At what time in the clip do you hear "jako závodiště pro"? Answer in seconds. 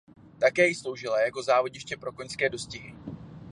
1.21-2.11